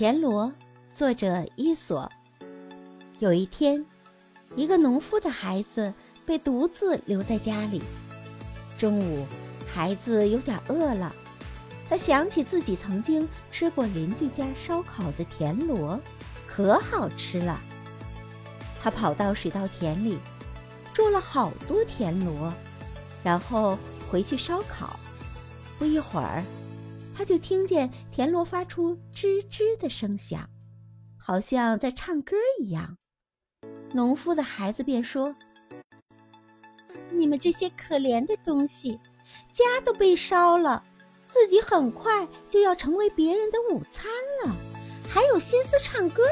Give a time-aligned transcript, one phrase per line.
[0.00, 0.50] 田螺，
[0.96, 2.10] 作者伊索。
[3.18, 3.84] 有一天，
[4.56, 5.92] 一个农夫的孩子
[6.24, 7.82] 被独自留在家里。
[8.78, 9.26] 中午，
[9.70, 11.14] 孩子有点饿了，
[11.86, 16.00] 他想起自己曾经吃过邻居家烧烤的田螺，
[16.46, 17.60] 可好吃了。
[18.82, 20.18] 他跑到水稻田里，
[20.94, 22.50] 捉了好多田螺，
[23.22, 23.76] 然后
[24.10, 24.98] 回去烧烤。
[25.78, 26.42] 不一会儿。
[27.16, 30.48] 他就听见田螺发出吱吱的声响，
[31.18, 32.96] 好像在唱歌一样。
[33.92, 35.34] 农夫的孩子便说
[37.12, 38.98] ：“你们这些可怜的东西，
[39.52, 40.84] 家都被烧了，
[41.28, 44.06] 自己很快就要成为别人的午餐
[44.44, 44.54] 了，
[45.08, 46.22] 还有心思唱歌。”